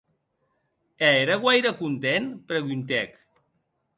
E 1.07 1.09
ère 1.25 1.35
guaire 1.43 1.73
content?, 1.81 2.25
preguntèc. 2.53 3.11